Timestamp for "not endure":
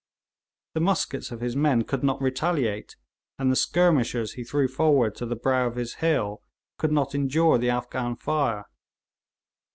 6.91-7.59